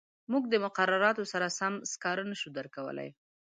موږ 0.31 0.43
د 0.49 0.55
مقرراتو 0.65 1.23
سره 1.31 1.47
سم 1.59 1.73
سکاره 1.91 2.23
نه 2.31 2.35
شو 2.39 2.49
درکولای. 2.57 3.09